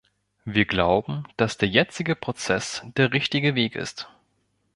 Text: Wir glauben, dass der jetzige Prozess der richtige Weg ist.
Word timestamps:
Wir 0.45 0.65
glauben, 0.65 1.25
dass 1.37 1.59
der 1.59 1.69
jetzige 1.69 2.15
Prozess 2.15 2.81
der 2.97 3.13
richtige 3.13 3.53
Weg 3.53 3.75
ist. 3.75 4.09